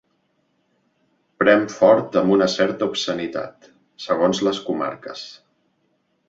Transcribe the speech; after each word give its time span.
Prem 1.43 1.65
fort 1.73 2.17
amb 2.21 2.33
una 2.37 2.47
certa 2.53 2.87
obscenitat, 2.93 3.69
segons 4.07 4.43
les 4.49 4.63
comarques. 4.71 5.29